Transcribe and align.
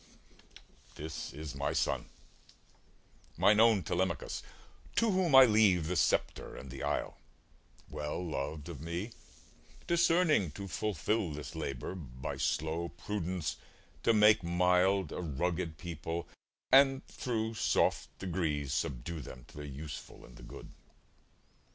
This 0.95 1.31
is 1.31 1.53
my 1.53 1.73
son, 1.73 2.07
mine 3.37 3.59
own 3.59 3.83
Telemachus, 3.83 4.41
To 4.95 5.11
whom 5.11 5.35
I 5.35 5.45
leave 5.45 5.85
the 5.85 5.95
sceptre 5.95 6.55
and 6.57 6.71
the 6.71 6.81
isle, 6.81 7.17
Well 7.87 8.25
loved 8.27 8.67
of 8.67 8.81
me, 8.81 9.11
discerning 9.85 10.53
to 10.53 10.67
fulfil 10.67 11.29
This 11.33 11.53
labour, 11.53 11.93
by 11.93 12.37
slow 12.37 12.89
prudence 12.89 13.57
to 14.01 14.11
make 14.11 14.41
mild 14.43 15.11
A 15.11 15.21
rugged 15.21 15.77
people, 15.77 16.27
and 16.71 17.05
thro' 17.05 17.53
soft 17.53 18.17
degrees 18.17 18.73
Subdue 18.73 19.19
them 19.19 19.45
to 19.49 19.57
the 19.57 19.67
useful 19.67 20.25
and 20.25 20.35
the 20.35 20.41
good. 20.41 20.71